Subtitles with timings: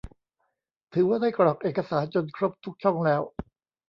[0.93, 3.21] ถือว่าได้กรอกเอกสารจนครบทุกช่องแล้ว